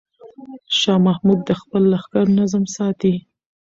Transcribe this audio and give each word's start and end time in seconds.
شاه 0.79 0.99
محمود 1.07 1.39
د 1.45 1.51
خپل 1.61 1.81
لښکر 1.93 2.25
نظم 2.39 2.63
ساتي. 2.75 3.13